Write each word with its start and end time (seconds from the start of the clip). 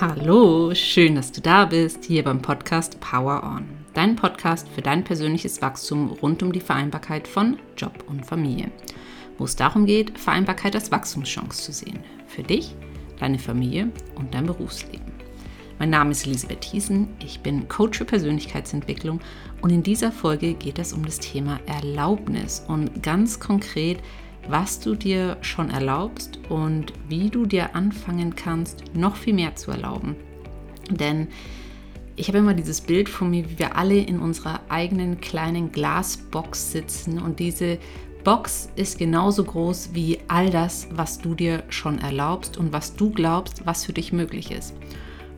Hallo, 0.00 0.74
schön, 0.74 1.14
dass 1.14 1.30
du 1.30 1.40
da 1.40 1.66
bist, 1.66 2.04
hier 2.06 2.24
beim 2.24 2.42
Podcast 2.42 2.98
Power 2.98 3.44
On. 3.44 3.64
Dein 3.92 4.16
Podcast 4.16 4.66
für 4.68 4.82
dein 4.82 5.04
persönliches 5.04 5.62
Wachstum 5.62 6.10
rund 6.20 6.42
um 6.42 6.52
die 6.52 6.60
Vereinbarkeit 6.60 7.28
von 7.28 7.58
Job 7.76 8.02
und 8.08 8.26
Familie. 8.26 8.72
Wo 9.38 9.44
es 9.44 9.54
darum 9.54 9.86
geht, 9.86 10.18
Vereinbarkeit 10.18 10.74
als 10.74 10.90
Wachstumschance 10.90 11.62
zu 11.62 11.72
sehen. 11.72 12.00
Für 12.26 12.42
dich, 12.42 12.74
deine 13.20 13.38
Familie 13.38 13.92
und 14.16 14.34
dein 14.34 14.46
Berufsleben. 14.46 15.12
Mein 15.78 15.90
Name 15.90 16.10
ist 16.10 16.26
Elisabeth 16.26 16.62
Thiesen, 16.62 17.10
ich 17.24 17.38
bin 17.40 17.68
Coach 17.68 17.98
für 17.98 18.04
Persönlichkeitsentwicklung 18.04 19.20
und 19.60 19.70
in 19.70 19.84
dieser 19.84 20.10
Folge 20.10 20.54
geht 20.54 20.80
es 20.80 20.92
um 20.92 21.04
das 21.04 21.20
Thema 21.20 21.60
Erlaubnis 21.66 22.64
und 22.66 23.00
ganz 23.00 23.38
konkret, 23.38 23.98
was 24.48 24.80
du 24.80 24.94
dir 24.94 25.36
schon 25.40 25.70
erlaubst 25.70 26.38
und 26.48 26.92
wie 27.08 27.30
du 27.30 27.46
dir 27.46 27.74
anfangen 27.74 28.34
kannst, 28.36 28.94
noch 28.94 29.16
viel 29.16 29.34
mehr 29.34 29.56
zu 29.56 29.70
erlauben. 29.70 30.16
Denn 30.90 31.28
ich 32.16 32.28
habe 32.28 32.38
immer 32.38 32.54
dieses 32.54 32.80
Bild 32.80 33.08
von 33.08 33.30
mir, 33.30 33.48
wie 33.50 33.58
wir 33.58 33.76
alle 33.76 33.98
in 33.98 34.20
unserer 34.20 34.60
eigenen 34.68 35.20
kleinen 35.20 35.72
Glasbox 35.72 36.72
sitzen 36.72 37.18
und 37.18 37.40
diese 37.40 37.78
Box 38.24 38.70
ist 38.74 38.98
genauso 38.98 39.44
groß 39.44 39.90
wie 39.92 40.18
all 40.28 40.48
das, 40.48 40.88
was 40.90 41.18
du 41.18 41.34
dir 41.34 41.62
schon 41.68 41.98
erlaubst 41.98 42.56
und 42.56 42.72
was 42.72 42.96
du 42.96 43.10
glaubst, 43.10 43.66
was 43.66 43.84
für 43.84 43.92
dich 43.92 44.14
möglich 44.14 44.50
ist. 44.50 44.74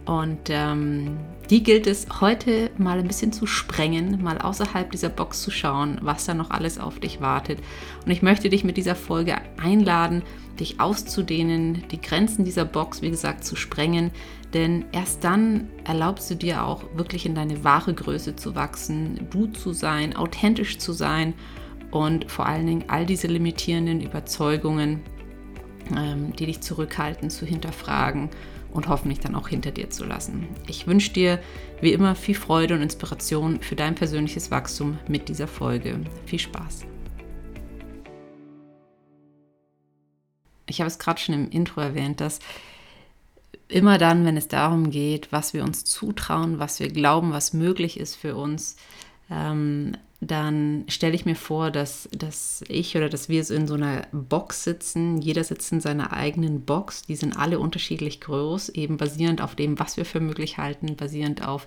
Und 0.05 0.39
ähm, 0.51 1.17
die 1.51 1.63
gilt 1.63 1.87
es 1.87 2.07
heute 2.21 2.71
mal 2.77 2.99
ein 2.99 3.07
bisschen 3.07 3.33
zu 3.33 3.47
sprengen, 3.47 4.23
mal 4.23 4.39
außerhalb 4.39 4.91
dieser 4.91 5.09
Box 5.09 5.43
zu 5.43 5.51
schauen, 5.51 5.99
was 6.03 6.25
da 6.25 6.35
noch 6.35 6.51
alles 6.51 6.79
auf 6.79 6.99
dich 6.99 7.21
wartet. 7.21 7.61
Und 8.05 8.11
ich 8.11 8.23
möchte 8.23 8.49
dich 8.49 8.65
mit 8.65 8.77
dieser 8.77 8.97
Folge 8.97 9.37
einladen, 9.63 10.23
dich 10.59 10.81
auszudehnen, 10.81 11.85
die 11.91 12.01
Grenzen 12.01 12.45
dieser 12.45 12.65
Box, 12.65 13.03
wie 13.03 13.11
gesagt, 13.11 13.45
zu 13.45 13.55
sprengen. 13.55 14.11
Denn 14.55 14.87
erst 14.93 15.23
dann 15.23 15.69
erlaubst 15.85 16.31
du 16.31 16.35
dir 16.35 16.65
auch 16.65 16.83
wirklich 16.95 17.27
in 17.27 17.35
deine 17.35 17.63
wahre 17.63 17.95
Größe 17.95 18.37
zu 18.37 18.55
wachsen, 18.55 19.29
du 19.31 19.47
zu 19.47 19.73
sein, 19.73 20.17
authentisch 20.17 20.79
zu 20.79 20.93
sein 20.93 21.35
und 21.91 22.31
vor 22.31 22.47
allen 22.47 22.67
Dingen 22.67 22.85
all 22.89 23.07
diese 23.07 23.27
limitierenden 23.29 24.01
Überzeugungen, 24.01 25.03
ähm, 25.97 26.35
die 26.35 26.47
dich 26.47 26.61
zurückhalten, 26.61 27.31
zu 27.31 27.47
hinterfragen 27.47 28.31
und 28.77 28.89
hoffentlich 28.89 29.21
dann 29.21 29.35
auch 29.35 29.49
hinter 29.49 29.71
dir 29.71 29.91
zu 29.91 30.05
lassen. 30.05 30.47
Ich 30.67 30.87
wünsche 30.87 31.13
dir 31.13 31.41
wie 31.81 31.93
immer 31.93 32.15
viel 32.15 32.35
Freude 32.35 32.75
und 32.75 32.83
Inspiration 32.83 33.61
für 33.61 33.75
dein 33.75 33.95
persönliches 33.95 34.51
Wachstum 34.51 34.99
mit 35.09 35.29
dieser 35.29 35.49
Folge. 35.49 36.01
Viel 36.27 36.39
Spaß! 36.39 36.85
Ich 40.69 40.81
habe 40.81 40.89
es 40.89 40.99
gerade 40.99 41.21
schon 41.21 41.35
im 41.35 41.51
Intro 41.51 41.81
erwähnt, 41.81 42.21
dass 42.21 42.41
immer 43.69 43.99
dann, 43.99 44.25
wenn 44.25 44.37
es 44.37 44.49
darum 44.49 44.91
geht, 44.91 45.33
was 45.33 45.55
wir 45.55 45.65
uns 45.65 45.85
zutrauen, 45.85 46.59
was 46.59 46.81
wir 46.81 46.89
glauben, 46.89 47.33
was 47.33 47.53
möglich 47.53 47.99
ist 47.99 48.17
für 48.17 48.37
uns, 48.37 48.77
ähm, 49.31 49.97
dann 50.27 50.85
stelle 50.89 51.15
ich 51.15 51.25
mir 51.25 51.35
vor, 51.35 51.71
dass, 51.71 52.09
dass 52.13 52.65
ich 52.69 52.97
oder 52.97 53.09
dass 53.09 53.29
wir 53.29 53.45
so 53.45 53.55
in 53.55 53.67
so 53.67 53.75
einer 53.75 54.07
Box 54.13 54.65
sitzen. 54.65 55.21
Jeder 55.21 55.45
sitzt 55.45 55.73
in 55.73 55.81
seiner 55.81 56.13
eigenen 56.13 56.65
Box. 56.65 57.03
Die 57.03 57.17
sind 57.17 57.37
alle 57.37 57.59
unterschiedlich 57.59 58.21
groß, 58.21 58.71
eben 58.71 58.97
basierend 58.97 59.41
auf 59.41 59.55
dem, 59.55 59.79
was 59.79 59.97
wir 59.97 60.05
für 60.05 60.21
möglich 60.21 60.59
halten, 60.59 60.97
basierend 60.97 61.47
auf 61.47 61.67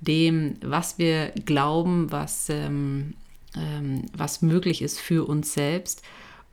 dem, 0.00 0.56
was 0.60 0.98
wir 0.98 1.32
glauben, 1.44 2.10
was, 2.12 2.48
ähm, 2.48 3.14
ähm, 3.56 4.06
was 4.16 4.42
möglich 4.42 4.82
ist 4.82 5.00
für 5.00 5.28
uns 5.28 5.54
selbst. 5.54 6.02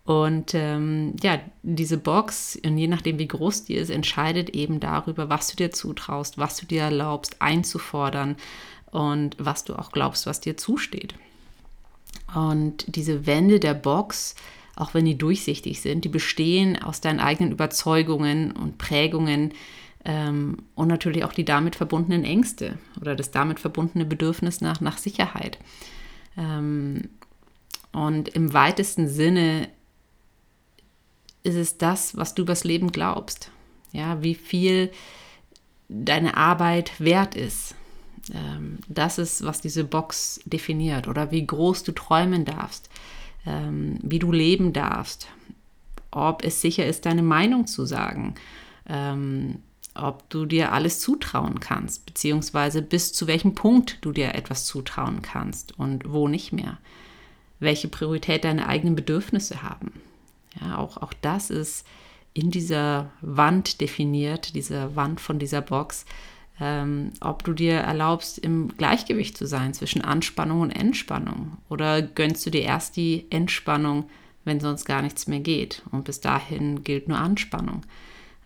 Und 0.03 0.53
ähm, 0.53 1.15
ja, 1.23 1.39
diese 1.63 1.97
Box, 1.97 2.59
und 2.63 2.77
je 2.77 2.87
nachdem, 2.87 3.17
wie 3.17 3.27
groß 3.27 3.65
die 3.65 3.73
ist, 3.73 3.89
entscheidet 3.89 4.51
eben 4.51 4.79
darüber, 4.79 5.29
was 5.29 5.47
du 5.47 5.55
dir 5.55 5.71
zutraust, 5.71 6.37
was 6.37 6.57
du 6.57 6.67
dir 6.67 6.83
erlaubst, 6.83 7.41
einzufordern, 7.41 8.35
und 8.95 9.35
was 9.37 9.65
du 9.65 9.77
auch 9.77 9.91
glaubst, 9.91 10.25
was 10.25 10.39
dir 10.39 10.55
zusteht. 10.55 11.15
Und 12.33 12.85
diese 12.95 13.25
Wände 13.25 13.59
der 13.59 13.73
Box, 13.73 14.35
auch 14.75 14.93
wenn 14.93 15.05
die 15.05 15.17
durchsichtig 15.17 15.81
sind, 15.81 16.05
die 16.05 16.09
bestehen 16.09 16.81
aus 16.81 17.01
deinen 17.01 17.19
eigenen 17.19 17.51
Überzeugungen 17.51 18.51
und 18.51 18.77
Prägungen 18.77 19.53
ähm, 20.03 20.57
und 20.75 20.87
natürlich 20.87 21.23
auch 21.23 21.33
die 21.33 21.45
damit 21.45 21.75
verbundenen 21.75 22.23
Ängste 22.23 22.77
oder 22.99 23.15
das 23.15 23.31
damit 23.31 23.59
verbundene 23.59 24.05
Bedürfnis 24.05 24.61
nach, 24.61 24.81
nach 24.81 24.97
Sicherheit. 24.97 25.57
Ähm, 26.37 27.09
und 27.91 28.29
im 28.29 28.53
weitesten 28.53 29.07
Sinne 29.07 29.69
ist 31.43 31.55
es 31.55 31.77
das, 31.77 32.17
was 32.17 32.35
du 32.35 32.41
übers 32.41 32.63
Leben 32.63 32.91
glaubst. 32.91 33.51
Ja, 33.93 34.21
wie 34.21 34.35
viel 34.35 34.91
deine 35.87 36.35
Arbeit 36.35 36.99
wert 36.99 37.35
ist, 37.35 37.75
ähm, 38.33 38.79
das 38.87 39.17
ist, 39.17 39.43
was 39.43 39.61
diese 39.61 39.83
Box 39.83 40.39
definiert 40.45 41.07
oder 41.07 41.31
wie 41.31 41.45
groß 41.45 41.83
du 41.83 41.91
träumen 41.91 42.45
darfst, 42.45 42.89
ähm, 43.45 43.99
wie 44.01 44.19
du 44.19 44.31
leben 44.31 44.73
darfst, 44.73 45.27
ob 46.11 46.43
es 46.43 46.61
sicher 46.61 46.85
ist, 46.85 47.05
deine 47.05 47.23
Meinung 47.23 47.67
zu 47.67 47.85
sagen, 47.85 48.35
ähm, 48.87 49.59
ob 49.93 50.29
du 50.29 50.45
dir 50.45 50.73
alles 50.73 50.99
zutrauen 50.99 51.59
kannst, 51.59 52.05
beziehungsweise 52.05 52.81
bis 52.81 53.13
zu 53.13 53.27
welchem 53.27 53.55
Punkt 53.55 53.99
du 54.01 54.11
dir 54.11 54.35
etwas 54.35 54.65
zutrauen 54.65 55.21
kannst 55.21 55.77
und 55.79 56.11
wo 56.11 56.27
nicht 56.27 56.51
mehr. 56.51 56.77
Welche 57.59 57.87
Priorität 57.87 58.43
deine 58.43 58.67
eigenen 58.67 58.95
Bedürfnisse 58.95 59.63
haben. 59.63 59.93
Ja, 60.59 60.77
auch, 60.77 60.97
auch 60.97 61.13
das 61.21 61.49
ist 61.49 61.85
in 62.33 62.51
dieser 62.51 63.11
Wand 63.21 63.79
definiert, 63.79 64.55
dieser 64.55 64.95
Wand 64.97 65.21
von 65.21 65.39
dieser 65.39 65.61
Box, 65.61 66.05
ähm, 66.59 67.11
ob 67.19 67.43
du 67.43 67.53
dir 67.53 67.73
erlaubst, 67.73 68.37
im 68.37 68.69
Gleichgewicht 68.77 69.37
zu 69.37 69.45
sein 69.45 69.73
zwischen 69.73 70.01
Anspannung 70.01 70.61
und 70.61 70.71
Entspannung. 70.71 71.57
Oder 71.69 72.01
gönnst 72.01 72.45
du 72.45 72.49
dir 72.49 72.61
erst 72.61 72.95
die 72.95 73.25
Entspannung, 73.29 74.09
wenn 74.45 74.59
sonst 74.59 74.85
gar 74.85 75.01
nichts 75.01 75.27
mehr 75.27 75.41
geht. 75.41 75.83
Und 75.91 76.05
bis 76.05 76.21
dahin 76.21 76.83
gilt 76.83 77.09
nur 77.09 77.17
Anspannung. 77.17 77.81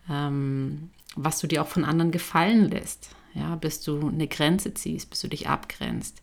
Ähm, 0.10 0.90
was 1.16 1.40
du 1.40 1.48
dir 1.48 1.62
auch 1.62 1.68
von 1.68 1.86
anderen 1.86 2.12
gefallen 2.12 2.70
lässt. 2.70 3.16
Ja, 3.36 3.56
bis 3.56 3.82
du 3.82 4.08
eine 4.08 4.28
Grenze 4.28 4.74
ziehst, 4.74 5.10
bis 5.10 5.22
du 5.22 5.28
dich 5.28 5.48
abgrenzt. 5.48 6.22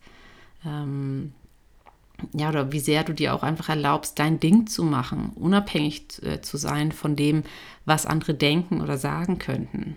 Ähm, 0.65 1.33
ja, 2.33 2.49
oder 2.49 2.73
wie 2.73 2.81
sehr 2.81 3.05
du 3.05 3.13
dir 3.13 3.35
auch 3.35 3.43
einfach 3.43 3.69
erlaubst, 3.69 4.19
dein 4.19 4.41
Ding 4.41 4.67
zu 4.67 4.83
machen, 4.83 5.31
unabhängig 5.35 6.23
äh, 6.23 6.41
zu 6.41 6.57
sein 6.57 6.91
von 6.91 7.15
dem, 7.15 7.45
was 7.85 8.07
andere 8.07 8.35
denken 8.35 8.81
oder 8.81 8.99
sagen 8.99 9.39
könnten. 9.39 9.97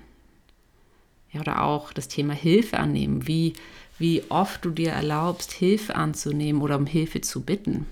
Ja, 1.32 1.42
oder 1.42 1.64
auch 1.64 1.94
das 1.94 2.08
Thema 2.08 2.34
Hilfe 2.34 2.80
annehmen, 2.80 3.28
wie, 3.28 3.54
wie 3.98 4.24
oft 4.30 4.66
du 4.66 4.72
dir 4.72 4.92
erlaubst, 4.92 5.52
Hilfe 5.52 5.96
anzunehmen 5.96 6.62
oder 6.62 6.78
um 6.78 6.86
Hilfe 6.86 7.22
zu 7.22 7.42
bitten. 7.42 7.86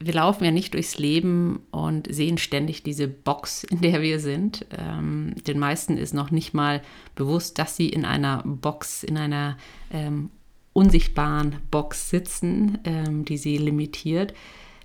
Wir 0.00 0.14
laufen 0.14 0.44
ja 0.44 0.50
nicht 0.50 0.74
durchs 0.74 0.98
Leben 0.98 1.60
und 1.70 2.12
sehen 2.12 2.38
ständig 2.38 2.82
diese 2.82 3.08
Box, 3.08 3.64
in 3.70 3.80
der 3.80 4.02
wir 4.02 4.20
sind. 4.20 4.66
Ähm, 4.76 5.34
den 5.46 5.58
meisten 5.58 5.96
ist 5.96 6.14
noch 6.14 6.30
nicht 6.30 6.54
mal 6.54 6.82
bewusst, 7.14 7.58
dass 7.58 7.76
sie 7.76 7.88
in 7.88 8.04
einer 8.04 8.42
Box, 8.44 9.02
in 9.02 9.16
einer 9.16 9.56
ähm, 9.92 10.30
unsichtbaren 10.72 11.56
Box 11.70 12.10
sitzen, 12.10 12.78
ähm, 12.84 13.24
die 13.24 13.38
sie 13.38 13.58
limitiert. 13.58 14.34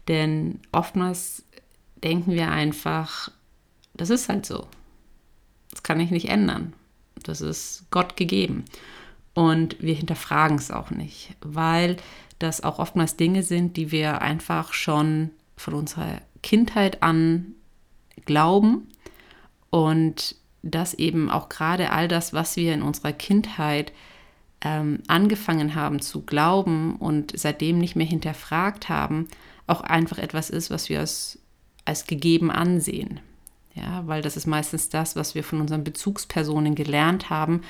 Denn 0.08 0.60
oftmals 0.72 1.44
denken 2.04 2.34
wir 2.34 2.52
einfach, 2.52 3.32
das 3.94 4.10
ist 4.10 4.30
halt 4.30 4.46
so. 4.46 4.68
Das 5.72 5.84
kann 5.84 6.00
ich 6.00 6.12
nicht 6.12 6.30
ändern. 6.30 6.74
Das 7.22 7.42
ist 7.42 7.86
Gott 7.92 8.18
gegeben. 8.18 8.66
Und 9.34 9.82
wir 9.82 9.96
hinterfragen 9.96 10.58
es 10.58 10.72
auch 10.72 10.92
nicht, 10.92 11.36
weil 11.42 11.98
das 12.40 12.64
auch 12.64 12.80
oftmals 12.80 13.16
Dinge 13.16 13.44
sind, 13.44 13.78
die 13.78 13.92
wir 13.92 14.22
einfach 14.22 14.74
schon 14.74 15.32
von 15.56 15.74
unserer 15.74 16.22
Kindheit 16.42 17.02
an 17.02 17.54
glauben 18.26 18.90
und 19.70 20.36
dass 20.62 20.94
eben 20.94 21.30
auch 21.30 21.50
gerade 21.50 21.92
all 21.92 22.08
das, 22.08 22.34
was 22.34 22.56
wir 22.56 22.74
in 22.74 22.84
unserer 22.84 23.12
Kindheit 23.12 23.92
ähm, 24.62 25.00
angefangen 25.08 25.76
haben 25.76 26.00
zu 26.00 26.22
glauben 26.22 26.96
und 26.96 27.34
seitdem 27.36 27.80
nicht 27.80 27.96
mehr 27.96 28.06
hinterfragt 28.06 28.88
haben, 28.88 29.28
auch 29.68 29.82
einfach 29.82 30.18
etwas 30.18 30.50
ist, 30.50 30.70
was 30.70 30.90
wir 30.90 31.00
als, 31.00 31.40
als 31.86 32.08
gegeben 32.08 32.50
ansehen. 32.50 33.20
Ja, 33.76 34.04
weil 34.06 34.22
das 34.22 34.38
ist 34.38 34.46
meistens 34.46 34.90
das, 34.90 35.16
was 35.16 35.34
wir 35.34 35.44
von 35.44 35.60
unseren 35.60 35.84
Bezugspersonen 35.84 36.76
gelernt 36.76 37.30
haben. 37.30 37.62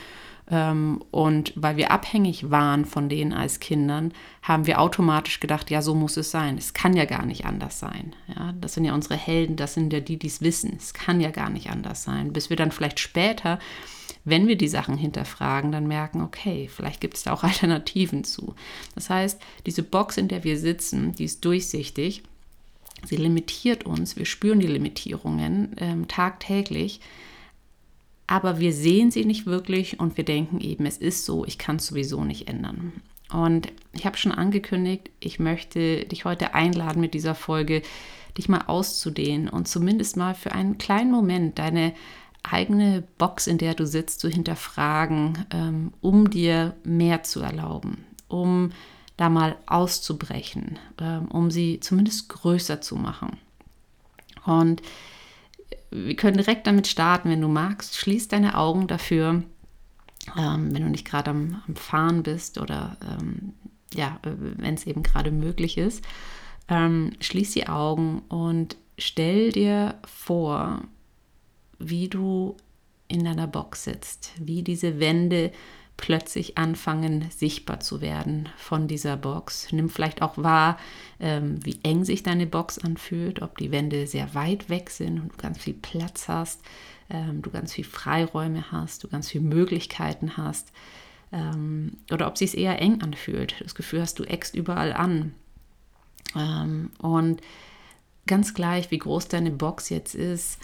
Ähm, 0.51 1.01
und 1.11 1.53
weil 1.55 1.77
wir 1.77 1.91
abhängig 1.91 2.51
waren 2.51 2.83
von 2.85 3.07
denen 3.07 3.31
als 3.31 3.61
Kindern, 3.61 4.13
haben 4.41 4.67
wir 4.67 4.81
automatisch 4.81 5.39
gedacht, 5.39 5.71
ja, 5.71 5.81
so 5.81 5.95
muss 5.95 6.17
es 6.17 6.31
sein. 6.31 6.57
Es 6.57 6.73
kann 6.73 6.97
ja 6.97 7.05
gar 7.05 7.25
nicht 7.25 7.45
anders 7.45 7.79
sein. 7.79 8.13
Ja, 8.27 8.53
das 8.59 8.73
sind 8.73 8.83
ja 8.83 8.93
unsere 8.93 9.15
Helden, 9.15 9.55
das 9.55 9.73
sind 9.73 9.93
ja 9.93 10.01
die, 10.01 10.19
die 10.19 10.27
es 10.27 10.41
wissen. 10.41 10.75
Es 10.77 10.93
kann 10.93 11.21
ja 11.21 11.31
gar 11.31 11.49
nicht 11.49 11.69
anders 11.69 12.03
sein. 12.03 12.33
Bis 12.33 12.49
wir 12.49 12.57
dann 12.57 12.71
vielleicht 12.71 12.99
später, 12.99 13.57
wenn 14.25 14.47
wir 14.47 14.57
die 14.57 14.67
Sachen 14.67 14.97
hinterfragen, 14.97 15.71
dann 15.71 15.87
merken, 15.87 16.21
okay, 16.21 16.69
vielleicht 16.73 16.99
gibt 16.99 17.15
es 17.15 17.23
da 17.23 17.31
auch 17.31 17.43
Alternativen 17.45 18.25
zu. 18.25 18.55
Das 18.95 19.09
heißt, 19.09 19.41
diese 19.65 19.83
Box, 19.83 20.17
in 20.17 20.27
der 20.27 20.43
wir 20.43 20.59
sitzen, 20.59 21.13
die 21.13 21.25
ist 21.25 21.45
durchsichtig 21.45 22.23
Sie 23.05 23.15
limitiert 23.15 23.85
uns, 23.85 24.15
wir 24.15 24.25
spüren 24.25 24.59
die 24.59 24.67
Limitierungen 24.67 25.75
ähm, 25.77 26.07
tagtäglich. 26.07 26.99
aber 28.27 28.59
wir 28.59 28.73
sehen 28.73 29.11
sie 29.11 29.25
nicht 29.25 29.45
wirklich 29.45 29.99
und 29.99 30.17
wir 30.17 30.23
denken 30.23 30.61
eben, 30.61 30.85
es 30.85 30.97
ist 30.97 31.25
so, 31.25 31.45
ich 31.45 31.57
kann 31.57 31.75
es 31.75 31.87
sowieso 31.87 32.23
nicht 32.23 32.47
ändern. 32.47 32.93
Und 33.31 33.71
ich 33.93 34.05
habe 34.05 34.17
schon 34.17 34.31
angekündigt, 34.31 35.09
ich 35.19 35.39
möchte 35.39 36.05
dich 36.05 36.23
heute 36.23 36.53
einladen 36.53 37.01
mit 37.01 37.13
dieser 37.13 37.35
Folge, 37.35 37.81
dich 38.37 38.49
mal 38.49 38.63
auszudehnen 38.67 39.49
und 39.49 39.67
zumindest 39.67 40.17
mal 40.17 40.35
für 40.35 40.51
einen 40.51 40.77
kleinen 40.77 41.11
Moment 41.11 41.59
deine 41.59 41.93
eigene 42.43 43.03
Box, 43.17 43.47
in 43.47 43.57
der 43.57 43.73
du 43.73 43.85
sitzt, 43.85 44.19
zu 44.19 44.29
hinterfragen, 44.29 45.45
ähm, 45.51 45.93
um 46.01 46.29
dir 46.29 46.75
mehr 46.83 47.23
zu 47.23 47.41
erlauben, 47.41 48.05
um 48.27 48.71
da 49.17 49.29
mal 49.29 49.57
auszubrechen, 49.65 50.79
ähm, 50.99 51.27
um 51.27 51.51
sie 51.51 51.79
zumindest 51.79 52.29
größer 52.29 52.81
zu 52.81 52.95
machen. 52.95 53.37
Und 54.45 54.81
wir 55.91 56.15
können 56.15 56.37
direkt 56.37 56.65
damit 56.65 56.87
starten, 56.87 57.29
wenn 57.29 57.41
du 57.41 57.47
magst. 57.47 57.97
Schließ 57.97 58.27
deine 58.27 58.57
Augen 58.57 58.87
dafür, 58.87 59.43
ähm, 60.37 60.73
wenn 60.73 60.83
du 60.83 60.89
nicht 60.89 61.05
gerade 61.05 61.31
am, 61.31 61.61
am, 61.67 61.75
Fahren 61.75 62.23
bist 62.23 62.57
oder 62.57 62.97
ähm, 63.01 63.53
ja, 63.93 64.19
wenn 64.23 64.73
es 64.73 64.87
eben 64.87 65.03
gerade 65.03 65.31
möglich 65.31 65.77
ist. 65.77 66.03
Schließ 67.19 67.51
die 67.51 67.67
Augen 67.67 68.23
und 68.29 68.77
stell 68.97 69.51
dir 69.51 69.95
vor, 70.05 70.81
wie 71.77 72.07
du 72.07 72.55
in 73.07 73.23
deiner 73.23 73.47
Box 73.47 73.83
sitzt, 73.83 74.31
wie 74.39 74.63
diese 74.63 74.99
Wände 74.99 75.51
plötzlich 75.97 76.57
anfangen 76.57 77.29
sichtbar 77.29 77.79
zu 77.79 78.01
werden 78.01 78.49
von 78.57 78.87
dieser 78.87 79.15
Box. 79.15 79.71
Nimm 79.71 79.89
vielleicht 79.89 80.21
auch 80.21 80.37
wahr, 80.37 80.77
ähm, 81.19 81.63
wie 81.65 81.79
eng 81.83 82.03
sich 82.03 82.23
deine 82.23 82.47
Box 82.47 82.79
anfühlt, 82.79 83.41
ob 83.41 83.57
die 83.57 83.71
Wände 83.71 84.07
sehr 84.07 84.33
weit 84.33 84.69
weg 84.69 84.89
sind 84.89 85.19
und 85.19 85.33
du 85.33 85.37
ganz 85.37 85.59
viel 85.59 85.75
Platz 85.75 86.27
hast, 86.27 86.61
ähm, 87.09 87.41
du 87.41 87.51
ganz 87.51 87.73
viel 87.73 87.85
Freiräume 87.85 88.71
hast, 88.71 89.03
du 89.03 89.07
ganz 89.07 89.29
viele 89.29 89.43
Möglichkeiten 89.43 90.35
hast. 90.35 90.71
Ähm, 91.31 91.97
oder 92.11 92.27
ob 92.27 92.37
sich 92.37 92.57
eher 92.57 92.79
eng 92.81 93.01
anfühlt. 93.01 93.55
Das 93.61 93.75
Gefühl 93.75 94.01
hast, 94.01 94.19
du 94.19 94.23
eckst 94.23 94.55
überall 94.55 94.93
an. 94.93 95.33
Ähm, 96.35 96.91
und 96.99 97.41
ganz 98.27 98.53
gleich, 98.53 98.91
wie 98.91 98.99
groß 98.99 99.27
deine 99.27 99.51
Box 99.51 99.89
jetzt 99.89 100.15
ist, 100.15 100.59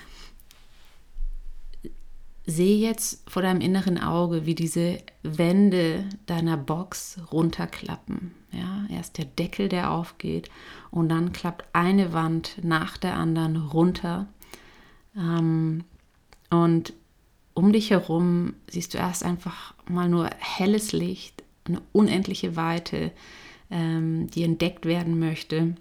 sehe 2.49 2.77
jetzt 2.77 3.29
vor 3.29 3.41
deinem 3.41 3.61
inneren 3.61 3.97
Auge, 3.97 4.45
wie 4.45 4.55
diese 4.55 4.97
Wände 5.23 6.05
deiner 6.25 6.57
Box 6.57 7.19
runterklappen. 7.31 8.33
Ja, 8.51 8.85
erst 8.89 9.17
der 9.17 9.25
Deckel, 9.25 9.69
der 9.69 9.91
aufgeht 9.91 10.49
und 10.89 11.09
dann 11.09 11.33
klappt 11.33 11.65
eine 11.73 12.13
Wand 12.13 12.57
nach 12.63 12.97
der 12.97 13.15
anderen 13.15 13.57
runter. 13.57 14.27
Ähm, 15.15 15.83
und 16.49 16.93
um 17.53 17.71
dich 17.71 17.91
herum 17.91 18.53
siehst 18.69 18.93
du 18.93 18.97
erst 18.97 19.23
einfach 19.23 19.75
mal 19.87 20.09
nur 20.09 20.29
helles 20.39 20.93
Licht, 20.93 21.43
eine 21.65 21.81
unendliche 21.91 22.55
Weite, 22.55 23.11
ähm, 23.69 24.27
die 24.31 24.43
entdeckt 24.43 24.85
werden 24.85 25.19
möchte. 25.19 25.75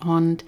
Und 0.00 0.44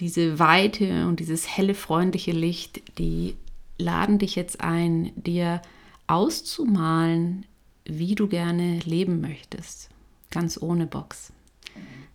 diese 0.00 0.38
Weite 0.38 1.06
und 1.06 1.20
dieses 1.20 1.56
helle, 1.56 1.74
freundliche 1.74 2.32
Licht, 2.32 2.98
die 2.98 3.36
laden 3.78 4.18
dich 4.18 4.34
jetzt 4.34 4.60
ein, 4.60 5.12
dir 5.14 5.62
auszumalen, 6.06 7.46
wie 7.84 8.14
du 8.14 8.28
gerne 8.28 8.80
leben 8.80 9.20
möchtest, 9.20 9.88
ganz 10.30 10.60
ohne 10.60 10.86
Box, 10.86 11.32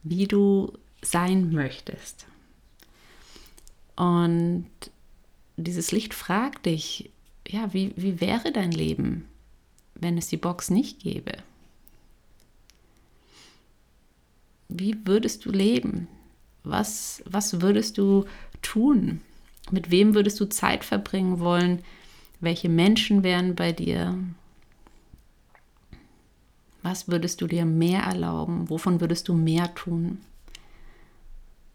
wie 0.03 0.27
du 0.27 0.73
sein 1.01 1.51
möchtest. 1.51 2.27
Und 3.95 4.67
dieses 5.57 5.91
Licht 5.91 6.13
fragt 6.13 6.65
dich, 6.65 7.09
ja, 7.47 7.73
wie, 7.73 7.93
wie 7.95 8.21
wäre 8.21 8.51
dein 8.51 8.71
Leben, 8.71 9.27
wenn 9.95 10.17
es 10.17 10.27
die 10.27 10.37
Box 10.37 10.69
nicht 10.69 10.99
gäbe? 10.99 11.33
Wie 14.69 14.95
würdest 15.05 15.45
du 15.45 15.51
leben? 15.51 16.07
Was, 16.63 17.21
was 17.25 17.61
würdest 17.61 17.97
du 17.97 18.25
tun? 18.61 19.21
Mit 19.73 19.89
wem 19.89 20.13
würdest 20.13 20.39
du 20.39 20.45
Zeit 20.45 20.85
verbringen 20.85 21.39
wollen? 21.39 21.83
Welche 22.39 22.69
Menschen 22.69 23.23
wären 23.23 23.55
bei 23.55 23.71
dir? 23.71 24.15
Was 26.83 27.07
würdest 27.07 27.41
du 27.41 27.47
dir 27.47 27.65
mehr 27.65 28.03
erlauben? 28.03 28.69
Wovon 28.69 29.01
würdest 29.01 29.29
du 29.29 29.33
mehr 29.33 29.73
tun? 29.73 30.21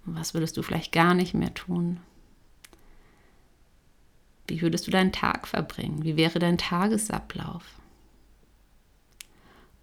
Was 0.04 0.32
würdest 0.32 0.56
du 0.56 0.62
vielleicht 0.62 0.92
gar 0.92 1.12
nicht 1.12 1.34
mehr 1.34 1.52
tun? 1.54 1.98
Wie 4.46 4.62
würdest 4.62 4.86
du 4.86 4.92
deinen 4.92 5.10
Tag 5.10 5.48
verbringen? 5.48 6.04
Wie 6.04 6.16
wäre 6.16 6.38
dein 6.38 6.56
Tagesablauf? 6.56 7.64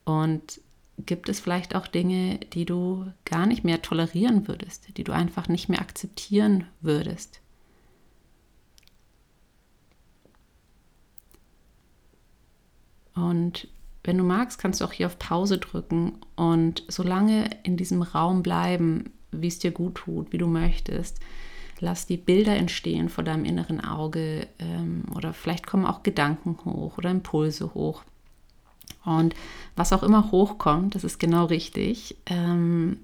Und 0.05 0.61
gibt 0.99 1.27
es 1.27 1.41
vielleicht 1.41 1.75
auch 1.75 1.87
Dinge, 1.87 2.37
die 2.53 2.63
du 2.63 3.11
gar 3.25 3.45
nicht 3.45 3.65
mehr 3.65 3.81
tolerieren 3.81 4.47
würdest, 4.47 4.95
die 4.95 5.03
du 5.03 5.11
einfach 5.11 5.49
nicht 5.49 5.67
mehr 5.67 5.81
akzeptieren 5.81 6.65
würdest? 6.79 7.41
Und 13.15 13.67
wenn 14.03 14.17
du 14.17 14.23
magst, 14.23 14.59
kannst 14.59 14.81
du 14.81 14.85
auch 14.85 14.91
hier 14.91 15.07
auf 15.07 15.17
Pause 15.17 15.57
drücken 15.57 16.13
und 16.35 16.83
so 16.87 17.01
lange 17.01 17.49
in 17.63 17.77
diesem 17.77 18.01
Raum 18.01 18.43
bleiben, 18.43 19.11
wie 19.31 19.47
es 19.47 19.59
dir 19.59 19.71
gut 19.71 19.95
tut, 19.95 20.31
wie 20.31 20.37
du 20.37 20.47
möchtest. 20.47 21.19
Lass 21.79 22.05
die 22.05 22.17
Bilder 22.17 22.55
entstehen 22.55 23.09
vor 23.09 23.23
deinem 23.23 23.45
inneren 23.45 23.83
Auge 23.83 24.47
ähm, 24.59 25.03
oder 25.13 25.33
vielleicht 25.33 25.67
kommen 25.67 25.85
auch 25.85 26.03
Gedanken 26.03 26.57
hoch 26.63 26.97
oder 26.97 27.09
Impulse 27.09 27.73
hoch. 27.73 28.03
Und 29.03 29.35
was 29.75 29.91
auch 29.91 30.03
immer 30.03 30.31
hochkommt, 30.31 30.95
das 30.95 31.03
ist 31.03 31.19
genau 31.19 31.45
richtig. 31.45 32.15
Ähm, 32.27 32.99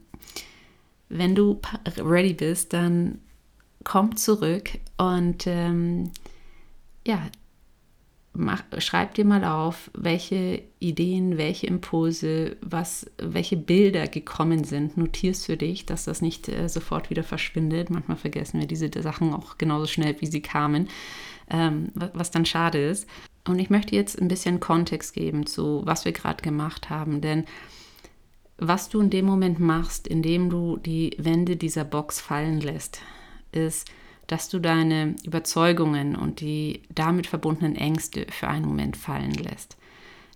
wenn 1.09 1.35
du 1.35 1.59
ready 1.97 2.33
bist, 2.33 2.73
dann 2.73 3.19
komm 3.83 4.15
zurück 4.15 4.69
und 4.97 5.45
ähm, 5.47 6.11
ja, 7.05 7.21
mach, 8.33 8.63
schreib 8.77 9.15
dir 9.15 9.25
mal 9.25 9.43
auf, 9.43 9.91
welche 9.93 10.63
Ideen, 10.79 11.37
welche 11.37 11.67
Impulse, 11.67 12.57
was, 12.61 13.09
welche 13.17 13.57
Bilder 13.57 14.07
gekommen 14.07 14.63
sind. 14.63 14.97
Notierst 14.97 15.45
für 15.45 15.57
dich, 15.57 15.85
dass 15.85 16.05
das 16.05 16.21
nicht 16.21 16.47
äh, 16.47 16.69
sofort 16.69 17.09
wieder 17.09 17.23
verschwindet. 17.23 17.89
Manchmal 17.89 18.17
vergessen 18.17 18.59
wir 18.59 18.67
diese 18.67 18.89
Sachen 19.01 19.33
auch 19.33 19.57
genauso 19.57 19.87
schnell, 19.87 20.15
wie 20.19 20.27
sie 20.27 20.41
kamen, 20.41 20.87
ähm, 21.49 21.89
was 21.93 22.31
dann 22.31 22.45
schade 22.45 22.79
ist. 22.79 23.07
Und 23.47 23.59
ich 23.59 23.69
möchte 23.69 23.95
jetzt 23.95 24.21
ein 24.21 24.27
bisschen 24.27 24.59
Kontext 24.59 25.13
geben 25.13 25.45
zu, 25.45 25.81
was 25.85 26.05
wir 26.05 26.11
gerade 26.11 26.43
gemacht 26.43 26.89
haben, 26.89 27.21
denn 27.21 27.45
was 28.63 28.89
du 28.89 29.01
in 29.01 29.09
dem 29.09 29.25
Moment 29.25 29.59
machst, 29.59 30.07
indem 30.07 30.51
du 30.51 30.77
die 30.77 31.15
Wände 31.17 31.55
dieser 31.55 31.83
Box 31.83 32.21
fallen 32.21 32.61
lässt, 32.61 33.01
ist, 33.51 33.89
dass 34.27 34.49
du 34.49 34.59
deine 34.59 35.15
Überzeugungen 35.23 36.15
und 36.15 36.39
die 36.39 36.81
damit 36.93 37.27
verbundenen 37.27 37.75
Ängste 37.75 38.27
für 38.29 38.47
einen 38.47 38.65
Moment 38.65 38.97
fallen 38.97 39.33
lässt. 39.33 39.77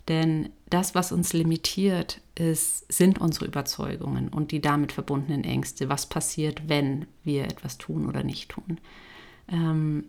Denn 0.08 0.50
das, 0.70 0.94
was 0.94 1.12
uns 1.12 1.32
limitiert, 1.32 2.20
ist, 2.36 2.90
sind 2.92 3.18
unsere 3.20 3.46
Überzeugungen 3.46 4.28
und 4.28 4.52
die 4.52 4.60
damit 4.60 4.92
verbundenen 4.92 5.44
Ängste. 5.44 5.88
Was 5.88 6.06
passiert, 6.06 6.68
wenn 6.68 7.06
wir 7.24 7.44
etwas 7.44 7.78
tun 7.78 8.06
oder 8.06 8.22
nicht 8.22 8.50
tun? 8.50 8.78
Ähm, 9.48 10.04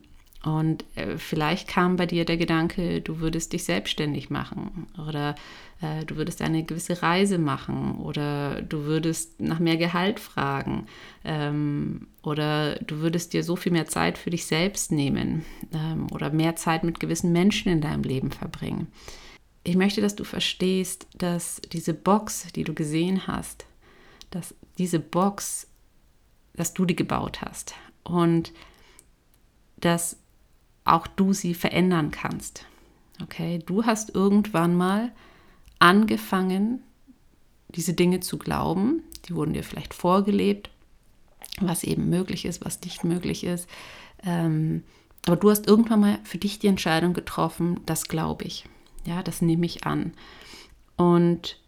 und 0.48 0.86
äh, 0.96 1.18
vielleicht 1.18 1.68
kam 1.68 1.98
bei 1.98 2.06
dir 2.06 2.24
der 2.24 2.38
Gedanke, 2.38 3.02
du 3.02 3.20
würdest 3.20 3.52
dich 3.52 3.66
selbstständig 3.66 4.30
machen 4.30 4.88
oder 5.06 5.36
äh, 5.82 6.06
du 6.06 6.16
würdest 6.16 6.42
eine 6.42 6.64
gewisse 6.64 7.02
Reise 7.04 7.38
machen 7.38 7.98
oder 8.00 8.62
du 8.62 8.86
würdest 8.86 9.42
nach 9.42 9.60
mehr 9.60 9.76
Gehalt 9.76 10.22
fragen 10.22 10.88
ähm, 11.26 12.08
oder 12.24 12.76
du 12.76 13.00
würdest 13.00 13.34
dir 13.34 13.44
so 13.44 13.58
viel 13.58 13.74
mehr 13.74 13.88
Zeit 13.88 14.18
für 14.18 14.30
dich 14.30 14.46
selbst 14.46 14.94
nehmen 14.94 15.44
ähm, 15.74 16.08
oder 16.14 16.30
mehr 16.30 16.56
Zeit 16.56 16.86
mit 16.86 17.02
gewissen 17.02 17.34
Menschen 17.34 17.70
in 17.70 17.82
deinem 17.82 18.04
Leben 18.04 18.32
verbringen. 18.32 18.88
Ich 19.66 19.76
möchte, 19.76 20.00
dass 20.00 20.16
du 20.16 20.24
verstehst, 20.24 21.08
dass 21.18 21.60
diese 21.74 21.94
Box, 21.94 22.48
die 22.54 22.64
du 22.64 22.74
gesehen 22.74 23.28
hast, 23.28 23.66
dass 24.32 24.56
diese 24.78 25.02
Box, 25.02 25.68
dass 26.56 26.74
du 26.74 26.86
die 26.86 26.96
gebaut 26.96 27.42
hast 27.42 27.74
und 28.06 28.54
dass 29.76 30.18
auch 30.88 31.08
du 31.08 31.34
sie 31.34 31.54
verändern 31.54 32.12
kannst. 32.12 32.66
Okay, 33.22 33.60
du 33.66 33.86
hast 33.86 34.14
irgendwann 34.14 34.76
mal 34.76 35.12
angefangen, 35.80 36.84
diese 37.70 37.94
Dinge 37.94 38.20
zu 38.20 38.38
glauben. 38.38 39.04
Die 39.28 39.36
wurden 39.36 39.54
dir 39.54 39.64
vielleicht 39.64 39.94
vorgelebt, 39.94 40.70
was 41.60 41.84
eben 41.84 42.10
möglich 42.10 42.46
ist, 42.46 42.64
was 42.64 42.82
nicht 42.82 43.04
möglich 43.04 43.44
ist. 43.44 43.68
Ähm, 44.24 44.84
aber 45.26 45.36
du 45.36 45.50
hast 45.50 45.68
irgendwann 45.68 46.00
mal 46.00 46.20
für 46.24 46.38
dich 46.38 46.60
die 46.60 46.68
Entscheidung 46.68 47.14
getroffen, 47.14 47.82
das 47.86 48.08
glaube 48.08 48.46
ich. 48.46 48.66
Ja, 49.06 49.24
das 49.24 49.42
nehme 49.42 49.66
ich 49.66 49.86
an. 49.86 50.14
Und 50.96 51.60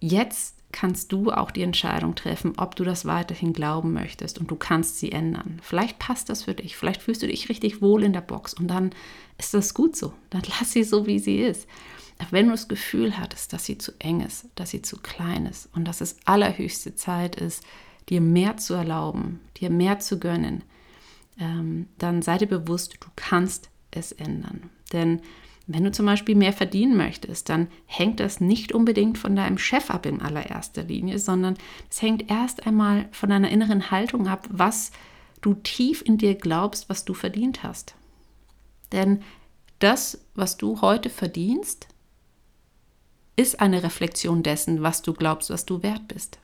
jetzt 0.00 0.61
kannst 0.72 1.12
du 1.12 1.30
auch 1.30 1.50
die 1.50 1.62
Entscheidung 1.62 2.14
treffen, 2.14 2.54
ob 2.56 2.74
du 2.76 2.84
das 2.84 3.04
weiterhin 3.04 3.52
glauben 3.52 3.92
möchtest 3.92 4.38
und 4.38 4.50
du 4.50 4.56
kannst 4.56 4.98
sie 4.98 5.12
ändern. 5.12 5.60
Vielleicht 5.62 5.98
passt 5.98 6.28
das 6.28 6.44
für 6.44 6.54
dich, 6.54 6.76
vielleicht 6.76 7.02
fühlst 7.02 7.22
du 7.22 7.26
dich 7.26 7.48
richtig 7.48 7.82
wohl 7.82 8.02
in 8.02 8.12
der 8.12 8.22
Box 8.22 8.54
und 8.54 8.68
dann 8.68 8.90
ist 9.38 9.54
das 9.54 9.74
gut 9.74 9.96
so. 9.96 10.12
Dann 10.30 10.42
lass 10.58 10.72
sie 10.72 10.84
so, 10.84 11.06
wie 11.06 11.18
sie 11.18 11.38
ist. 11.38 11.68
Aber 12.18 12.32
wenn 12.32 12.46
du 12.46 12.52
das 12.52 12.68
Gefühl 12.68 13.18
hattest, 13.18 13.52
dass 13.52 13.64
sie 13.64 13.78
zu 13.78 13.92
eng 13.98 14.20
ist, 14.20 14.46
dass 14.54 14.70
sie 14.70 14.82
zu 14.82 14.96
klein 14.98 15.46
ist 15.46 15.68
und 15.74 15.86
dass 15.86 16.00
es 16.00 16.16
allerhöchste 16.24 16.94
Zeit 16.94 17.36
ist, 17.36 17.64
dir 18.08 18.20
mehr 18.20 18.56
zu 18.56 18.74
erlauben, 18.74 19.40
dir 19.58 19.70
mehr 19.70 19.98
zu 19.98 20.18
gönnen, 20.18 20.64
ähm, 21.38 21.88
dann 21.98 22.22
sei 22.22 22.38
dir 22.38 22.46
bewusst, 22.46 22.96
du 23.00 23.08
kannst 23.16 23.70
es 23.90 24.12
ändern. 24.12 24.70
Denn 24.92 25.20
wenn 25.74 25.84
du 25.84 25.92
zum 25.92 26.06
Beispiel 26.06 26.34
mehr 26.34 26.52
verdienen 26.52 26.96
möchtest, 26.96 27.48
dann 27.48 27.68
hängt 27.86 28.20
das 28.20 28.40
nicht 28.40 28.72
unbedingt 28.72 29.18
von 29.18 29.36
deinem 29.36 29.58
Chef 29.58 29.90
ab 29.90 30.06
in 30.06 30.20
allererster 30.20 30.82
Linie, 30.82 31.18
sondern 31.18 31.56
es 31.90 32.02
hängt 32.02 32.30
erst 32.30 32.66
einmal 32.66 33.08
von 33.12 33.30
deiner 33.30 33.50
inneren 33.50 33.90
Haltung 33.90 34.26
ab, 34.26 34.48
was 34.50 34.90
du 35.40 35.54
tief 35.54 36.02
in 36.02 36.18
dir 36.18 36.34
glaubst, 36.34 36.88
was 36.88 37.04
du 37.04 37.14
verdient 37.14 37.62
hast. 37.62 37.94
Denn 38.92 39.22
das, 39.78 40.24
was 40.34 40.56
du 40.56 40.80
heute 40.80 41.10
verdienst, 41.10 41.88
ist 43.36 43.60
eine 43.60 43.82
Reflexion 43.82 44.42
dessen, 44.42 44.82
was 44.82 45.02
du 45.02 45.14
glaubst, 45.14 45.50
was 45.50 45.64
du 45.64 45.82
wert 45.82 46.06
bist. 46.08 46.38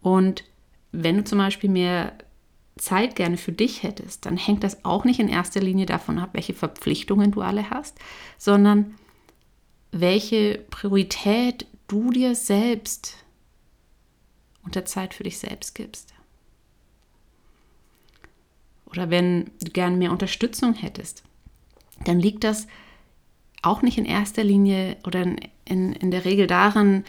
Und 0.00 0.44
wenn 0.92 1.16
du 1.16 1.24
zum 1.24 1.38
Beispiel 1.38 1.70
mehr 1.70 2.12
Zeit 2.76 3.14
gerne 3.14 3.36
für 3.36 3.52
dich 3.52 3.82
hättest, 3.82 4.26
dann 4.26 4.36
hängt 4.36 4.64
das 4.64 4.84
auch 4.84 5.04
nicht 5.04 5.20
in 5.20 5.28
erster 5.28 5.60
Linie 5.60 5.86
davon 5.86 6.18
ab, 6.18 6.30
welche 6.32 6.54
Verpflichtungen 6.54 7.30
du 7.30 7.40
alle 7.40 7.70
hast, 7.70 7.96
sondern 8.36 8.94
welche 9.92 10.64
Priorität 10.70 11.66
du 11.86 12.10
dir 12.10 12.34
selbst 12.34 13.24
unter 14.64 14.84
Zeit 14.84 15.14
für 15.14 15.22
dich 15.22 15.38
selbst 15.38 15.74
gibst. 15.74 16.14
Oder 18.86 19.10
wenn 19.10 19.50
du 19.60 19.70
gerne 19.70 19.96
mehr 19.96 20.12
Unterstützung 20.12 20.74
hättest, 20.74 21.22
dann 22.04 22.18
liegt 22.18 22.44
das 22.44 22.66
auch 23.62 23.82
nicht 23.82 23.98
in 23.98 24.04
erster 24.04 24.44
Linie 24.44 24.96
oder 25.04 25.22
in, 25.22 25.92
in, 25.92 26.10
der 26.10 26.24
Regel 26.24 26.46
daran, 26.46 27.04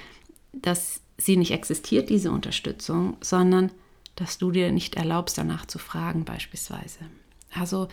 dass 0.54 1.02
sie 1.18 1.38
nicht 1.38 1.52
existiert, 1.52 2.10
diese 2.10 2.32
Unterstützung, 2.32 3.18
sondern 3.22 3.72
dass 4.16 4.38
du 4.38 4.52
dir 4.52 4.72
nicht 4.72 4.96
erlaubst, 4.96 5.38
danach 5.38 5.66
zu 5.66 5.80
fragen 5.80 6.26
beispielsweise. 6.26 7.00
Also 7.54 7.88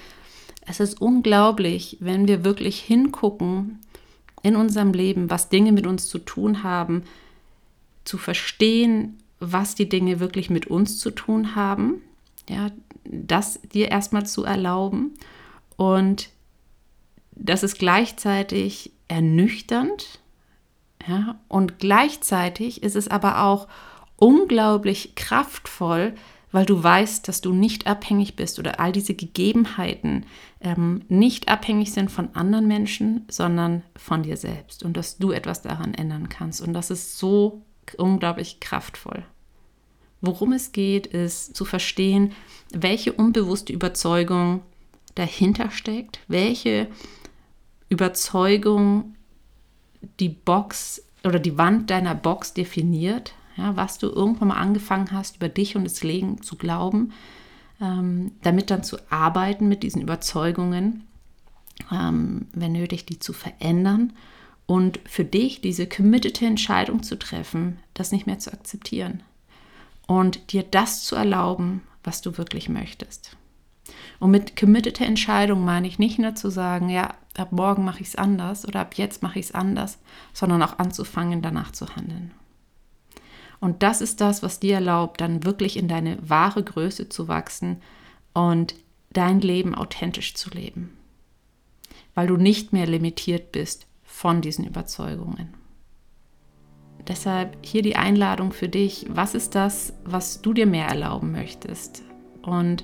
es 0.66 0.80
ist 0.80 1.00
unglaublich, 1.00 1.96
wenn 2.00 2.28
wir 2.28 2.44
wirklich 2.44 2.80
hingucken 2.80 3.80
in 4.42 4.56
unserem 4.56 4.92
Leben, 4.92 5.30
was 5.30 5.48
Dinge 5.48 5.72
mit 5.72 5.86
uns 5.86 6.08
zu 6.08 6.18
tun 6.18 6.62
haben, 6.62 7.04
zu 8.04 8.18
verstehen, 8.18 9.18
was 9.40 9.74
die 9.74 9.88
Dinge 9.88 10.20
wirklich 10.20 10.50
mit 10.50 10.66
uns 10.66 10.98
zu 10.98 11.10
tun 11.10 11.54
haben, 11.54 12.02
ja, 12.48 12.70
das 13.04 13.60
dir 13.62 13.90
erstmal 13.90 14.26
zu 14.26 14.44
erlauben 14.44 15.14
und 15.76 16.30
das 17.34 17.62
ist 17.62 17.78
gleichzeitig 17.78 18.92
ernüchternd, 19.08 20.20
ja, 21.06 21.40
und 21.48 21.80
gleichzeitig 21.80 22.82
ist 22.82 22.94
es 22.94 23.08
aber 23.08 23.42
auch 23.42 23.66
unglaublich 24.22 25.16
kraftvoll, 25.16 26.14
weil 26.52 26.64
du 26.64 26.80
weißt, 26.80 27.26
dass 27.26 27.40
du 27.40 27.52
nicht 27.52 27.88
abhängig 27.88 28.36
bist 28.36 28.60
oder 28.60 28.78
all 28.78 28.92
diese 28.92 29.14
Gegebenheiten 29.14 30.26
ähm, 30.60 31.02
nicht 31.08 31.48
abhängig 31.48 31.92
sind 31.92 32.08
von 32.08 32.32
anderen 32.36 32.68
Menschen, 32.68 33.24
sondern 33.28 33.82
von 33.96 34.22
dir 34.22 34.36
selbst 34.36 34.84
und 34.84 34.96
dass 34.96 35.18
du 35.18 35.32
etwas 35.32 35.62
daran 35.62 35.92
ändern 35.92 36.28
kannst. 36.28 36.60
Und 36.60 36.72
das 36.72 36.92
ist 36.92 37.18
so 37.18 37.62
unglaublich 37.98 38.60
kraftvoll. 38.60 39.24
Worum 40.20 40.52
es 40.52 40.70
geht, 40.70 41.08
ist 41.08 41.56
zu 41.56 41.64
verstehen, 41.64 42.30
welche 42.72 43.12
unbewusste 43.14 43.72
Überzeugung 43.72 44.62
dahinter 45.16 45.72
steckt, 45.72 46.20
welche 46.28 46.86
Überzeugung 47.88 49.16
die 50.20 50.28
Box 50.28 51.02
oder 51.24 51.40
die 51.40 51.58
Wand 51.58 51.90
deiner 51.90 52.14
Box 52.14 52.54
definiert, 52.54 53.34
ja, 53.56 53.76
was 53.76 53.98
du 53.98 54.08
irgendwann 54.08 54.48
mal 54.48 54.56
angefangen 54.56 55.12
hast, 55.12 55.36
über 55.36 55.48
dich 55.48 55.76
und 55.76 55.84
das 55.84 56.02
Leben 56.02 56.42
zu 56.42 56.56
glauben, 56.56 57.12
ähm, 57.80 58.32
damit 58.42 58.70
dann 58.70 58.84
zu 58.84 58.96
arbeiten 59.10 59.68
mit 59.68 59.82
diesen 59.82 60.02
Überzeugungen, 60.02 61.04
ähm, 61.90 62.46
wenn 62.52 62.72
nötig, 62.72 63.06
die 63.06 63.18
zu 63.18 63.32
verändern 63.32 64.12
und 64.66 65.00
für 65.04 65.24
dich 65.24 65.60
diese 65.60 65.86
committete 65.86 66.46
Entscheidung 66.46 67.02
zu 67.02 67.18
treffen, 67.18 67.78
das 67.94 68.12
nicht 68.12 68.26
mehr 68.26 68.38
zu 68.38 68.52
akzeptieren 68.52 69.22
und 70.06 70.52
dir 70.52 70.62
das 70.62 71.04
zu 71.04 71.16
erlauben, 71.16 71.82
was 72.04 72.22
du 72.22 72.38
wirklich 72.38 72.68
möchtest. 72.68 73.36
Und 74.20 74.30
mit 74.30 74.56
committete 74.56 75.04
Entscheidung 75.04 75.64
meine 75.64 75.86
ich 75.88 75.98
nicht 75.98 76.18
nur 76.18 76.34
zu 76.34 76.50
sagen, 76.50 76.88
ja, 76.88 77.14
ab 77.36 77.52
morgen 77.52 77.84
mache 77.84 78.00
ich 78.00 78.08
es 78.08 78.16
anders 78.16 78.66
oder 78.66 78.80
ab 78.80 78.94
jetzt 78.94 79.22
mache 79.22 79.38
ich 79.38 79.46
es 79.46 79.52
anders, 79.52 79.98
sondern 80.32 80.62
auch 80.62 80.78
anzufangen, 80.78 81.42
danach 81.42 81.72
zu 81.72 81.86
handeln. 81.96 82.30
Und 83.62 83.84
das 83.84 84.00
ist 84.00 84.20
das, 84.20 84.42
was 84.42 84.58
dir 84.58 84.74
erlaubt, 84.74 85.20
dann 85.20 85.44
wirklich 85.44 85.76
in 85.76 85.86
deine 85.86 86.18
wahre 86.20 86.64
Größe 86.64 87.08
zu 87.08 87.28
wachsen 87.28 87.80
und 88.34 88.74
dein 89.12 89.40
Leben 89.40 89.76
authentisch 89.76 90.34
zu 90.34 90.50
leben. 90.50 90.98
Weil 92.16 92.26
du 92.26 92.36
nicht 92.36 92.72
mehr 92.72 92.88
limitiert 92.88 93.52
bist 93.52 93.86
von 94.02 94.40
diesen 94.40 94.66
Überzeugungen. 94.66 95.54
Deshalb 97.06 97.56
hier 97.62 97.82
die 97.82 97.94
Einladung 97.94 98.52
für 98.52 98.68
dich. 98.68 99.06
Was 99.08 99.36
ist 99.36 99.54
das, 99.54 99.92
was 100.04 100.42
du 100.42 100.54
dir 100.54 100.66
mehr 100.66 100.88
erlauben 100.88 101.30
möchtest? 101.30 102.02
Und 102.42 102.82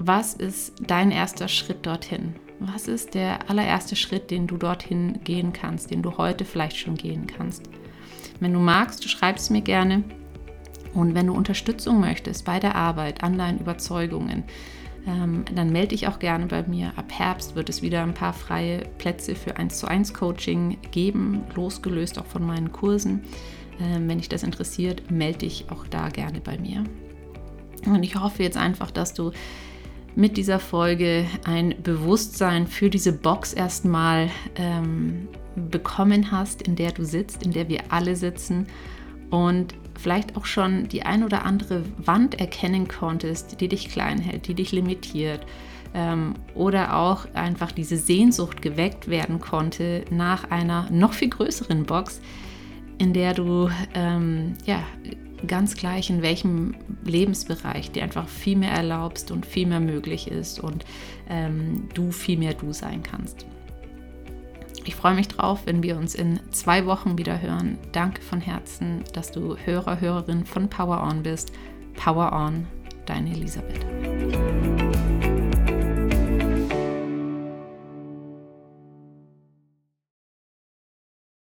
was 0.00 0.34
ist 0.34 0.74
dein 0.88 1.12
erster 1.12 1.46
Schritt 1.46 1.86
dorthin? 1.86 2.34
Was 2.58 2.88
ist 2.88 3.14
der 3.14 3.48
allererste 3.48 3.94
Schritt, 3.94 4.32
den 4.32 4.48
du 4.48 4.56
dorthin 4.56 5.20
gehen 5.22 5.52
kannst, 5.52 5.92
den 5.92 6.02
du 6.02 6.18
heute 6.18 6.44
vielleicht 6.44 6.78
schon 6.78 6.96
gehen 6.96 7.28
kannst? 7.28 7.68
Wenn 8.42 8.54
du 8.54 8.58
magst, 8.58 9.04
du 9.04 9.08
schreibst 9.08 9.52
mir 9.52 9.60
gerne. 9.60 10.02
Und 10.94 11.14
wenn 11.14 11.28
du 11.28 11.32
Unterstützung 11.32 12.00
möchtest 12.00 12.44
bei 12.44 12.58
der 12.58 12.74
Arbeit 12.74 13.22
an 13.22 13.38
deinen 13.38 13.60
Überzeugungen, 13.60 14.42
ähm, 15.06 15.44
dann 15.54 15.70
melde 15.70 15.88
dich 15.88 16.08
auch 16.08 16.18
gerne 16.18 16.46
bei 16.46 16.64
mir. 16.64 16.92
Ab 16.96 17.12
Herbst 17.12 17.54
wird 17.54 17.68
es 17.68 17.82
wieder 17.82 18.02
ein 18.02 18.14
paar 18.14 18.32
freie 18.32 18.80
Plätze 18.98 19.36
für 19.36 19.56
1 19.58 19.78
zu 19.78 19.86
1 19.86 20.12
Coaching 20.12 20.76
geben, 20.90 21.44
losgelöst 21.54 22.18
auch 22.18 22.26
von 22.26 22.44
meinen 22.44 22.72
Kursen. 22.72 23.22
Ähm, 23.80 24.08
wenn 24.08 24.18
dich 24.18 24.28
das 24.28 24.42
interessiert, 24.42 25.08
melde 25.08 25.38
dich 25.38 25.66
auch 25.70 25.86
da 25.86 26.08
gerne 26.08 26.40
bei 26.40 26.58
mir. 26.58 26.82
Und 27.86 28.02
ich 28.02 28.16
hoffe 28.16 28.42
jetzt 28.42 28.56
einfach, 28.56 28.90
dass 28.90 29.14
du 29.14 29.30
mit 30.14 30.36
dieser 30.36 30.58
Folge 30.58 31.26
ein 31.44 31.74
Bewusstsein 31.82 32.66
für 32.66 32.90
diese 32.90 33.12
Box 33.12 33.52
erstmal 33.52 34.30
ähm, 34.56 35.28
bekommen 35.70 36.30
hast, 36.30 36.62
in 36.62 36.76
der 36.76 36.92
du 36.92 37.04
sitzt, 37.04 37.42
in 37.42 37.52
der 37.52 37.68
wir 37.68 37.80
alle 37.90 38.16
sitzen 38.16 38.66
und 39.30 39.74
vielleicht 39.98 40.36
auch 40.36 40.44
schon 40.44 40.88
die 40.88 41.02
ein 41.02 41.24
oder 41.24 41.44
andere 41.44 41.84
Wand 41.96 42.38
erkennen 42.40 42.88
konntest, 42.88 43.60
die 43.60 43.68
dich 43.68 43.88
klein 43.88 44.18
hält, 44.18 44.48
die 44.48 44.54
dich 44.54 44.72
limitiert 44.72 45.46
ähm, 45.94 46.34
oder 46.54 46.96
auch 46.96 47.26
einfach 47.34 47.72
diese 47.72 47.96
Sehnsucht 47.96 48.62
geweckt 48.62 49.08
werden 49.08 49.40
konnte 49.40 50.04
nach 50.10 50.50
einer 50.50 50.90
noch 50.90 51.12
viel 51.12 51.30
größeren 51.30 51.84
Box, 51.84 52.20
in 52.98 53.12
der 53.12 53.34
du 53.34 53.70
ähm, 53.94 54.54
ja 54.66 54.82
ganz 55.46 55.74
gleich 55.74 56.10
in 56.10 56.22
welchem 56.22 56.74
Lebensbereich 57.04 57.90
dir 57.90 58.02
einfach 58.02 58.28
viel 58.28 58.56
mehr 58.56 58.72
erlaubst 58.72 59.30
und 59.30 59.46
viel 59.46 59.66
mehr 59.66 59.80
möglich 59.80 60.28
ist 60.28 60.60
und 60.60 60.84
ähm, 61.28 61.88
du 61.94 62.12
viel 62.12 62.38
mehr 62.38 62.54
du 62.54 62.72
sein 62.72 63.02
kannst. 63.02 63.46
Ich 64.84 64.96
freue 64.96 65.14
mich 65.14 65.28
drauf, 65.28 65.60
wenn 65.64 65.82
wir 65.82 65.96
uns 65.96 66.14
in 66.14 66.40
zwei 66.50 66.86
Wochen 66.86 67.16
wieder 67.16 67.40
hören. 67.40 67.78
Danke 67.92 68.20
von 68.20 68.40
Herzen, 68.40 69.04
dass 69.12 69.30
du 69.30 69.56
Hörer, 69.56 70.00
Hörerin 70.00 70.44
von 70.44 70.68
Power 70.68 71.02
On 71.08 71.22
bist. 71.22 71.52
Power 71.94 72.32
On, 72.32 72.66
deine 73.06 73.30
Elisabeth. 73.30 74.71